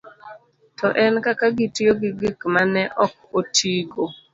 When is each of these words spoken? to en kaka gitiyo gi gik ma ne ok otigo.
to 0.77 0.87
en 1.05 1.15
kaka 1.25 1.45
gitiyo 1.57 1.91
gi 2.01 2.09
gik 2.19 2.39
ma 2.53 2.61
ne 2.73 2.83
ok 3.03 3.13
otigo. 3.39 4.03